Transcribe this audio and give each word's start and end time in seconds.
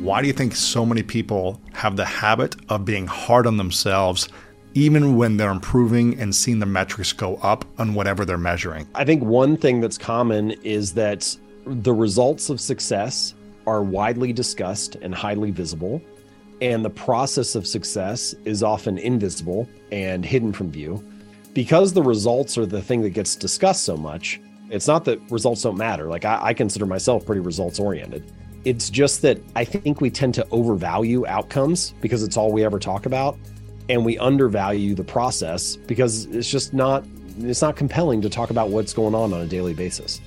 Why 0.00 0.20
do 0.20 0.28
you 0.28 0.32
think 0.32 0.54
so 0.54 0.86
many 0.86 1.02
people 1.02 1.60
have 1.72 1.96
the 1.96 2.04
habit 2.04 2.54
of 2.68 2.84
being 2.84 3.06
hard 3.06 3.46
on 3.48 3.56
themselves, 3.56 4.28
even 4.74 5.16
when 5.16 5.36
they're 5.36 5.50
improving 5.50 6.18
and 6.20 6.32
seeing 6.32 6.60
the 6.60 6.66
metrics 6.66 7.12
go 7.12 7.36
up 7.36 7.64
on 7.78 7.94
whatever 7.94 8.24
they're 8.24 8.38
measuring? 8.38 8.86
I 8.94 9.04
think 9.04 9.24
one 9.24 9.56
thing 9.56 9.80
that's 9.80 9.98
common 9.98 10.52
is 10.62 10.94
that 10.94 11.36
the 11.66 11.92
results 11.92 12.48
of 12.48 12.60
success 12.60 13.34
are 13.66 13.82
widely 13.82 14.32
discussed 14.32 14.94
and 14.96 15.12
highly 15.14 15.50
visible 15.50 16.00
and 16.60 16.84
the 16.84 16.90
process 16.90 17.54
of 17.54 17.66
success 17.66 18.34
is 18.44 18.62
often 18.62 18.98
invisible 18.98 19.68
and 19.92 20.24
hidden 20.24 20.52
from 20.52 20.70
view. 20.70 21.02
Because 21.54 21.92
the 21.92 22.02
results 22.02 22.58
are 22.58 22.66
the 22.66 22.82
thing 22.82 23.02
that 23.02 23.10
gets 23.10 23.36
discussed 23.36 23.84
so 23.84 23.96
much, 23.96 24.40
it's 24.70 24.86
not 24.86 25.04
that 25.06 25.20
results 25.30 25.62
don't 25.62 25.76
matter. 25.76 26.06
Like 26.06 26.24
I, 26.24 26.38
I 26.42 26.54
consider 26.54 26.86
myself 26.86 27.24
pretty 27.24 27.40
results 27.40 27.78
oriented. 27.78 28.32
It's 28.68 28.90
just 28.90 29.22
that 29.22 29.38
I 29.56 29.64
think 29.64 30.02
we 30.02 30.10
tend 30.10 30.34
to 30.34 30.46
overvalue 30.50 31.26
outcomes 31.26 31.94
because 32.02 32.22
it's 32.22 32.36
all 32.36 32.52
we 32.52 32.66
ever 32.66 32.78
talk 32.78 33.06
about. 33.06 33.38
And 33.88 34.04
we 34.04 34.18
undervalue 34.18 34.94
the 34.94 35.04
process 35.04 35.76
because 35.76 36.26
it's 36.26 36.50
just 36.50 36.74
not 36.74 37.02
it's 37.38 37.62
not 37.62 37.76
compelling 37.76 38.20
to 38.20 38.28
talk 38.28 38.50
about 38.50 38.68
what's 38.68 38.92
going 38.92 39.14
on 39.14 39.32
on 39.32 39.40
a 39.40 39.46
daily 39.46 39.72
basis. 39.72 40.20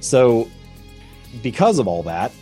So 0.00 0.50
because 1.44 1.78
of 1.78 1.86
all 1.86 2.02
that, 2.02 2.32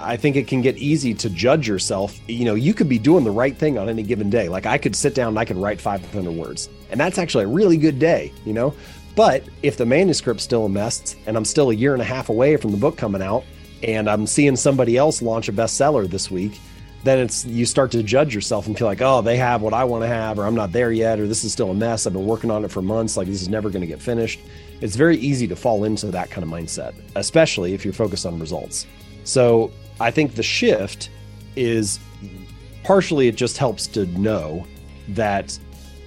I 0.00 0.16
think 0.16 0.34
it 0.34 0.48
can 0.48 0.60
get 0.60 0.76
easy 0.76 1.14
to 1.14 1.30
judge 1.30 1.68
yourself. 1.68 2.18
You 2.28 2.44
know, 2.44 2.56
you 2.56 2.74
could 2.74 2.88
be 2.88 2.98
doing 2.98 3.22
the 3.22 3.30
right 3.30 3.56
thing 3.56 3.78
on 3.78 3.88
any 3.88 4.02
given 4.02 4.28
day. 4.28 4.48
Like 4.48 4.66
I 4.66 4.76
could 4.76 4.96
sit 4.96 5.14
down 5.14 5.28
and 5.28 5.38
I 5.38 5.44
could 5.44 5.56
write 5.56 5.80
500 5.80 6.32
words, 6.32 6.68
and 6.90 6.98
that's 6.98 7.16
actually 7.16 7.44
a 7.44 7.48
really 7.48 7.76
good 7.76 8.00
day, 8.00 8.32
you 8.44 8.54
know? 8.54 8.74
But 9.14 9.44
if 9.62 9.76
the 9.76 9.86
manuscript's 9.86 10.42
still 10.42 10.64
a 10.64 10.68
mess 10.68 11.14
and 11.26 11.36
I'm 11.36 11.44
still 11.44 11.70
a 11.70 11.74
year 11.74 11.92
and 11.92 12.02
a 12.02 12.04
half 12.04 12.28
away 12.28 12.56
from 12.56 12.72
the 12.72 12.76
book 12.76 12.96
coming 12.96 13.22
out 13.22 13.44
and 13.82 14.08
I'm 14.08 14.26
seeing 14.26 14.56
somebody 14.56 14.96
else 14.96 15.22
launch 15.22 15.48
a 15.48 15.52
bestseller 15.52 16.08
this 16.08 16.30
week, 16.30 16.60
then 17.02 17.18
it's 17.18 17.46
you 17.46 17.64
start 17.64 17.90
to 17.92 18.02
judge 18.02 18.34
yourself 18.34 18.66
and 18.66 18.76
feel 18.76 18.86
like, 18.86 19.00
oh, 19.00 19.22
they 19.22 19.36
have 19.36 19.62
what 19.62 19.72
I 19.72 19.84
want 19.84 20.04
to 20.04 20.08
have, 20.08 20.38
or 20.38 20.46
I'm 20.46 20.54
not 20.54 20.72
there 20.72 20.92
yet, 20.92 21.18
or 21.18 21.26
this 21.26 21.44
is 21.44 21.52
still 21.52 21.70
a 21.70 21.74
mess. 21.74 22.06
I've 22.06 22.12
been 22.12 22.26
working 22.26 22.50
on 22.50 22.64
it 22.64 22.70
for 22.70 22.82
months, 22.82 23.16
like 23.16 23.26
this 23.26 23.40
is 23.40 23.48
never 23.48 23.70
going 23.70 23.80
to 23.80 23.86
get 23.86 24.00
finished. 24.00 24.40
It's 24.80 24.96
very 24.96 25.16
easy 25.16 25.46
to 25.48 25.56
fall 25.56 25.84
into 25.84 26.06
that 26.08 26.30
kind 26.30 26.42
of 26.42 26.50
mindset, 26.50 26.94
especially 27.16 27.74
if 27.74 27.84
you're 27.84 27.94
focused 27.94 28.26
on 28.26 28.38
results. 28.38 28.86
So 29.24 29.70
I 29.98 30.10
think 30.10 30.34
the 30.34 30.42
shift 30.42 31.10
is 31.56 31.98
partially 32.84 33.28
it 33.28 33.36
just 33.36 33.58
helps 33.58 33.86
to 33.88 34.06
know 34.18 34.66
that 35.08 35.58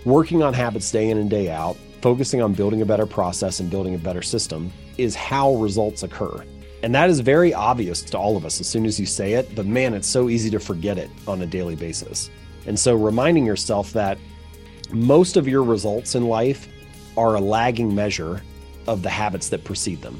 working 0.06 0.44
on 0.44 0.54
habits 0.54 0.92
day 0.92 1.10
in 1.10 1.18
and 1.18 1.30
day 1.30 1.50
out, 1.50 1.78
focusing 2.02 2.42
on 2.42 2.54
building 2.54 2.82
a 2.82 2.86
better 2.86 3.06
process 3.06 3.60
and 3.60 3.70
building 3.70 3.96
a 3.96 3.98
better 3.98 4.22
system 4.22 4.72
is 4.98 5.16
how 5.16 5.56
results 5.56 6.04
occur. 6.04 6.44
And 6.84 6.94
that 6.94 7.10
is 7.10 7.22
very 7.22 7.54
obvious 7.54 8.02
to 8.02 8.18
all 8.18 8.36
of 8.36 8.46
us 8.46 8.60
as 8.60 8.68
soon 8.68 8.86
as 8.86 9.00
you 9.00 9.06
say 9.06 9.34
it, 9.34 9.56
but 9.56 9.66
man, 9.66 9.94
it's 9.94 10.08
so 10.08 10.30
easy 10.30 10.50
to 10.50 10.60
forget 10.60 10.98
it 10.98 11.10
on 11.26 11.42
a 11.42 11.46
daily 11.46 11.76
basis. 11.76 12.30
And 12.66 12.78
so 12.78 12.94
reminding 12.94 13.46
yourself 13.46 13.94
that 13.94 14.18
most 14.92 15.38
of 15.38 15.48
your 15.48 15.64
results 15.64 16.14
in 16.14 16.28
life 16.28 16.68
are 17.16 17.36
a 17.36 17.40
lagging 17.40 17.96
measure 17.96 18.44
of 18.86 19.02
the 19.02 19.10
habits 19.10 19.48
that 19.50 19.64
precede 19.64 20.02
them. 20.02 20.20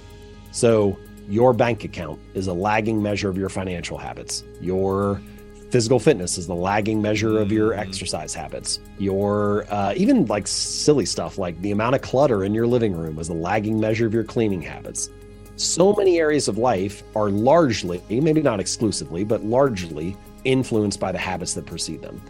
So 0.52 0.98
your 1.28 1.52
bank 1.54 1.84
account 1.84 2.20
is 2.34 2.48
a 2.48 2.54
lagging 2.54 3.04
measure 3.04 3.30
of 3.30 3.38
your 3.38 3.50
financial 3.50 3.98
habits. 3.98 4.46
Your 4.62 5.22
physical 5.70 6.00
fitness 6.00 6.38
is 6.38 6.48
the 6.48 6.56
lagging 6.56 7.02
measure 7.02 7.40
of 7.40 7.52
your 7.52 7.74
exercise 7.74 8.34
habits. 8.34 8.80
Your 9.00 9.66
uh, 9.70 9.94
even 9.98 10.26
like 10.28 10.48
silly 10.48 11.06
stuff 11.06 11.38
like 11.38 11.60
the 11.62 11.72
amount 11.72 11.96
of 11.96 12.02
clutter 12.02 12.46
in 12.46 12.54
your 12.54 12.68
living 12.68 12.94
room 12.96 13.20
is 13.20 13.28
a 13.28 13.34
lagging 13.34 13.80
measure 13.82 14.06
of 14.06 14.14
your 14.14 14.24
cleaning 14.24 14.62
habits. 14.62 15.10
So 15.56 15.94
many 15.94 16.20
areas 16.20 16.48
of 16.48 16.58
life 16.58 17.04
are 17.16 17.30
largely, 17.30 18.02
maybe 18.10 18.42
not 18.42 18.60
exclusively, 18.60 19.24
but 19.24 19.44
largely 19.44 20.18
influenced 20.44 21.00
by 21.00 21.12
the 21.12 21.20
habits 21.20 21.54
that 21.54 21.66
precede 21.66 22.02
them. 22.02 22.22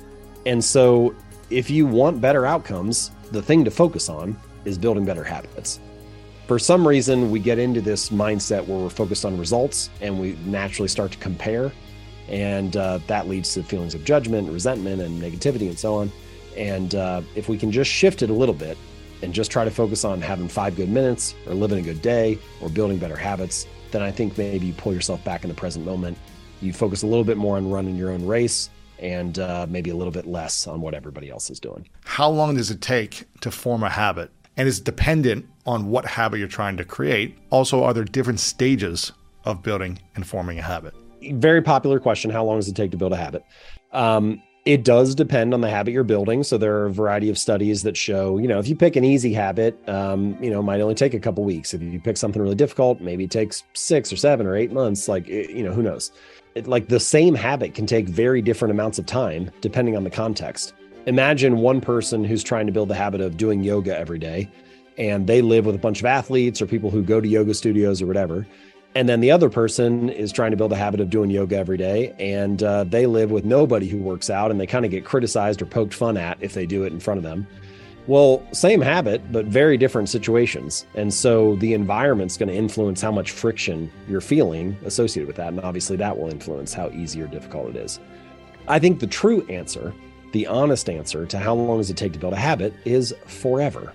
And 0.45 0.63
so, 0.63 1.15
if 1.49 1.69
you 1.69 1.85
want 1.85 2.19
better 2.19 2.45
outcomes, 2.45 3.11
the 3.31 3.41
thing 3.41 3.63
to 3.65 3.71
focus 3.71 4.09
on 4.09 4.37
is 4.65 4.77
building 4.77 5.05
better 5.05 5.23
habits. 5.23 5.79
For 6.47 6.59
some 6.59 6.85
reason 6.85 7.31
we 7.31 7.39
get 7.39 7.57
into 7.57 7.79
this 7.79 8.09
mindset 8.09 8.65
where 8.67 8.77
we're 8.77 8.89
focused 8.89 9.23
on 9.23 9.37
results 9.37 9.89
and 10.01 10.19
we 10.19 10.33
naturally 10.45 10.89
start 10.89 11.11
to 11.13 11.17
compare. 11.19 11.71
And 12.27 12.75
uh, 12.75 12.99
that 13.07 13.27
leads 13.27 13.53
to 13.53 13.63
feelings 13.63 13.95
of 13.95 14.03
judgment 14.03 14.49
resentment 14.51 15.01
and 15.01 15.21
negativity 15.21 15.69
and 15.69 15.79
so 15.79 15.95
on. 15.95 16.11
And 16.57 16.95
uh, 16.95 17.21
if 17.35 17.47
we 17.47 17.57
can 17.57 17.71
just 17.71 17.89
shift 17.89 18.21
it 18.21 18.29
a 18.29 18.33
little 18.33 18.55
bit 18.55 18.77
and 19.23 19.33
just 19.33 19.49
try 19.49 19.63
to 19.63 19.71
focus 19.71 20.05
on 20.05 20.21
having 20.21 20.47
five 20.47 20.75
good 20.75 20.89
minutes 20.89 21.33
or 21.47 21.53
living 21.53 21.79
a 21.79 21.81
good 21.81 22.01
day 22.01 22.37
or 22.61 22.69
building 22.69 22.97
better 22.97 23.15
habits 23.15 23.65
then 23.91 24.01
i 24.01 24.11
think 24.11 24.37
maybe 24.37 24.67
you 24.67 24.73
pull 24.73 24.93
yourself 24.93 25.23
back 25.23 25.43
in 25.43 25.49
the 25.49 25.55
present 25.55 25.85
moment 25.85 26.17
you 26.61 26.71
focus 26.71 27.03
a 27.03 27.07
little 27.07 27.23
bit 27.23 27.37
more 27.37 27.57
on 27.57 27.69
running 27.69 27.95
your 27.95 28.11
own 28.11 28.25
race 28.25 28.69
and 28.99 29.39
uh, 29.39 29.65
maybe 29.69 29.89
a 29.89 29.95
little 29.95 30.13
bit 30.13 30.27
less 30.27 30.67
on 30.67 30.79
what 30.79 30.93
everybody 30.93 31.29
else 31.29 31.49
is 31.49 31.59
doing 31.59 31.87
how 32.05 32.29
long 32.29 32.55
does 32.55 32.69
it 32.69 32.81
take 32.81 33.25
to 33.41 33.49
form 33.49 33.83
a 33.83 33.89
habit 33.89 34.29
and 34.57 34.67
is 34.67 34.79
dependent 34.79 35.47
on 35.65 35.89
what 35.89 36.05
habit 36.05 36.39
you're 36.39 36.47
trying 36.47 36.77
to 36.77 36.85
create. 36.85 37.37
Also, 37.49 37.83
are 37.83 37.93
there 37.93 38.03
different 38.03 38.39
stages 38.39 39.11
of 39.45 39.63
building 39.63 39.99
and 40.15 40.25
forming 40.25 40.59
a 40.59 40.61
habit? 40.61 40.93
Very 41.31 41.61
popular 41.61 41.99
question. 41.99 42.29
How 42.29 42.43
long 42.43 42.57
does 42.57 42.67
it 42.67 42.75
take 42.75 42.91
to 42.91 42.97
build 42.97 43.13
a 43.13 43.17
habit? 43.17 43.43
Um, 43.91 44.41
it 44.65 44.85
does 44.85 45.13
depend 45.13 45.53
on 45.53 45.59
the 45.61 45.69
habit 45.69 45.93
you're 45.93 46.05
building. 46.05 46.41
So 46.43 46.57
there 46.57 46.77
are 46.77 46.85
a 46.85 46.91
variety 46.91 47.29
of 47.29 47.37
studies 47.37 47.83
that 47.83 47.97
show, 47.97 48.37
you 48.37 48.47
know, 48.47 48.59
if 48.59 48.67
you 48.67 48.75
pick 48.75 48.95
an 48.95 49.03
easy 49.03 49.33
habit, 49.33 49.77
um, 49.89 50.37
you 50.41 50.49
know, 50.49 50.61
might 50.61 50.79
only 50.79 50.95
take 50.95 51.13
a 51.13 51.19
couple 51.19 51.43
weeks. 51.43 51.73
If 51.73 51.81
you 51.81 51.99
pick 51.99 52.15
something 52.15 52.41
really 52.41 52.55
difficult, 52.55 53.01
maybe 53.01 53.25
it 53.25 53.31
takes 53.31 53.63
six 53.73 54.13
or 54.13 54.15
seven 54.15 54.47
or 54.47 54.55
eight 54.55 54.71
months. 54.71 55.09
Like, 55.09 55.27
you 55.27 55.63
know, 55.63 55.73
who 55.73 55.81
knows? 55.81 56.11
It, 56.55 56.67
like 56.67 56.87
the 56.87 56.99
same 56.99 57.35
habit 57.35 57.73
can 57.73 57.85
take 57.85 58.07
very 58.07 58.41
different 58.41 58.71
amounts 58.71 58.99
of 58.99 59.05
time 59.05 59.51
depending 59.59 59.97
on 59.97 60.05
the 60.05 60.09
context. 60.09 60.73
Imagine 61.07 61.57
one 61.57 61.81
person 61.81 62.23
who's 62.23 62.43
trying 62.43 62.65
to 62.65 62.71
build 62.71 62.87
the 62.87 62.95
habit 62.95 63.19
of 63.19 63.35
doing 63.35 63.63
yoga 63.63 63.97
every 63.97 64.19
day 64.19 64.49
and 64.97 65.27
they 65.27 65.41
live 65.41 65.65
with 65.65 65.75
a 65.75 65.79
bunch 65.79 65.99
of 65.99 66.05
athletes 66.05 66.61
or 66.61 66.67
people 66.67 66.89
who 66.89 67.01
go 67.03 67.19
to 67.19 67.27
yoga 67.27 67.53
studios 67.53 68.01
or 68.01 68.05
whatever. 68.05 68.45
And 68.95 69.09
then 69.09 69.21
the 69.21 69.31
other 69.31 69.49
person 69.49 70.09
is 70.09 70.31
trying 70.31 70.51
to 70.51 70.57
build 70.57 70.71
a 70.71 70.75
habit 70.75 70.99
of 70.99 71.09
doing 71.09 71.31
yoga 71.31 71.57
every 71.57 71.77
day, 71.77 72.13
and 72.19 72.61
uh, 72.61 72.83
they 72.83 73.07
live 73.07 73.31
with 73.31 73.43
nobody 73.43 73.87
who 73.87 73.97
works 73.97 74.29
out, 74.29 74.51
and 74.51 74.59
they 74.59 74.67
kind 74.67 74.85
of 74.85 74.91
get 74.91 75.03
criticized 75.03 75.61
or 75.61 75.65
poked 75.65 75.93
fun 75.93 76.15
at 76.15 76.37
if 76.41 76.53
they 76.53 76.65
do 76.65 76.83
it 76.83 76.93
in 76.93 76.99
front 76.99 77.17
of 77.17 77.23
them. 77.23 77.47
Well, 78.05 78.45
same 78.51 78.81
habit, 78.81 79.31
but 79.31 79.45
very 79.45 79.77
different 79.77 80.09
situations. 80.09 80.85
And 80.93 81.11
so 81.11 81.55
the 81.55 81.73
environment's 81.73 82.37
going 82.37 82.49
to 82.49 82.55
influence 82.55 83.01
how 83.01 83.11
much 83.11 83.31
friction 83.31 83.91
you're 84.07 84.21
feeling 84.21 84.77
associated 84.85 85.25
with 85.25 85.37
that. 85.37 85.47
And 85.47 85.61
obviously, 85.61 85.95
that 85.97 86.17
will 86.17 86.29
influence 86.29 86.73
how 86.73 86.89
easy 86.89 87.21
or 87.21 87.27
difficult 87.27 87.69
it 87.69 87.77
is. 87.77 87.99
I 88.67 88.77
think 88.77 88.99
the 88.99 89.07
true 89.07 89.47
answer 89.47 89.93
the 90.33 90.47
honest 90.47 90.89
answer 90.89 91.25
to 91.27 91.37
how 91.37 91.53
long 91.53 91.77
does 91.77 91.89
it 91.89 91.97
take 91.97 92.11
to 92.11 92.19
build 92.19 92.33
a 92.33 92.37
habit 92.37 92.73
is 92.85 93.15
forever. 93.27 93.93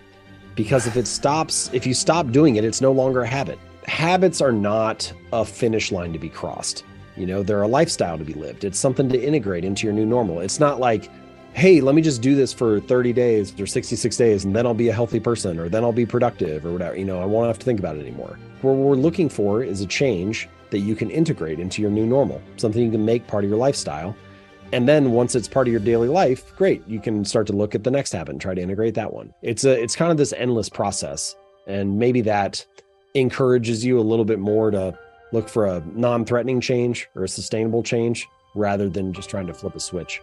Because 0.55 0.87
if 0.87 0.97
it 0.97 1.07
stops, 1.07 1.69
if 1.73 1.87
you 1.87 1.95
stop 1.95 2.31
doing 2.31 2.57
it, 2.57 2.65
it's 2.65 2.81
no 2.81 2.93
longer 2.93 3.23
a 3.23 3.27
habit. 3.27 3.59
Habits 3.89 4.43
are 4.43 4.53
not 4.53 5.11
a 5.33 5.45
finish 5.45 5.91
line 5.91 6.13
to 6.13 6.19
be 6.19 6.29
crossed. 6.29 6.85
You 7.17 7.27
know, 7.27 7.43
they're 7.43 7.63
a 7.63 7.69
lifestyle 7.69 8.19
to 8.19 8.23
be 8.23 8.35
lived. 8.35 8.63
It's 8.63 8.79
something 8.79 9.09
to 9.09 9.21
integrate 9.21 9.65
into 9.65 9.87
your 9.87 9.95
new 9.95 10.05
normal. 10.05 10.41
It's 10.41 10.61
not 10.61 10.79
like, 10.79 11.11
hey, 11.55 11.81
let 11.81 11.95
me 11.95 12.03
just 12.03 12.21
do 12.21 12.37
this 12.37 12.53
for 12.53 12.81
30 12.81 13.15
days 13.15 13.59
or 13.59 13.67
66 13.67 14.15
days 14.17 14.45
and 14.45 14.55
then 14.55 14.67
I'll 14.67 14.75
be 14.75 14.91
a 14.91 14.93
healthy 14.93 15.19
person 15.19 15.59
or 15.59 15.71
then 15.71 15.83
I'll 15.83 15.93
be 15.93 16.05
productive 16.05 16.67
or 16.67 16.73
whatever. 16.73 16.97
You 16.97 17.07
know, 17.07 17.21
I 17.21 17.25
won't 17.25 17.47
have 17.47 17.59
to 17.59 17.65
think 17.65 17.81
about 17.81 17.97
it 17.97 18.01
anymore. 18.01 18.39
What 18.61 18.73
we're 18.73 18.95
looking 18.95 19.31
for 19.31 19.65
is 19.65 19.81
a 19.81 19.87
change 19.87 20.51
that 20.71 20.81
you 20.81 20.95
can 20.95 21.11
integrate 21.11 21.59
into 21.59 21.81
your 21.81 21.91
new 21.91 22.05
normal, 22.07 22.43
something 22.59 22.83
you 22.85 22.91
can 22.91 23.07
make 23.07 23.27
part 23.27 23.43
of 23.43 23.51
your 23.51 23.59
lifestyle. 23.59 24.15
And 24.73 24.87
then 24.87 25.13
once 25.13 25.35
it's 25.35 25.49
part 25.49 25.67
of 25.67 25.73
your 25.73 25.81
daily 25.81 26.09
life, 26.09 26.55
great, 26.57 26.87
you 26.87 27.01
can 27.01 27.25
start 27.25 27.47
to 27.47 27.55
look 27.55 27.75
at 27.75 27.85
the 27.85 27.91
next 27.91 28.13
habit 28.13 28.33
and 28.33 28.41
try 28.41 28.55
to 28.55 28.61
integrate 28.61 28.95
that 28.95 29.15
one. 29.15 29.33
It's 29.41 29.65
a 29.65 29.83
it's 29.83 29.97
kind 29.97 30.13
of 30.13 30.19
this 30.19 30.35
endless 30.35 30.69
process. 30.69 31.35
And 31.67 31.99
maybe 31.99 32.21
that 32.23 32.65
encourages 33.21 33.85
you 33.85 33.99
a 33.99 34.03
little 34.03 34.25
bit 34.25 34.39
more 34.39 34.71
to 34.71 34.99
look 35.33 35.49
for 35.49 35.67
a 35.67 35.83
non-threatening 35.95 36.61
change 36.61 37.09
or 37.15 37.25
a 37.25 37.29
sustainable 37.29 37.83
change 37.83 38.27
rather 38.55 38.89
than 38.89 39.13
just 39.13 39.29
trying 39.29 39.47
to 39.47 39.55
flip 39.55 39.75
a 39.75 39.81
switch. 39.81 40.23